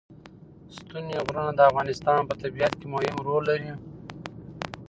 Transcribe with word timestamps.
ستوني 0.75 1.17
غرونه 1.25 1.51
د 1.55 1.59
افغانستان 1.69 2.19
په 2.25 2.33
طبیعت 2.41 2.73
کې 2.79 2.87
مهم 2.93 3.15
رول 3.27 3.43
لري. 3.51 3.71